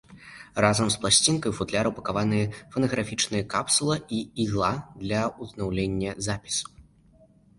Разам 0.63 0.87
з 0.93 1.01
пласцінкай 1.01 1.51
у 1.53 1.57
футляр 1.57 1.89
упакаваныя 1.89 2.45
фанаграфічная 2.73 3.43
капсула 3.53 3.95
і 4.19 4.23
ігла 4.47 4.69
для 5.03 5.19
ўзнаўлення 5.47 6.11
запісу. 6.29 6.67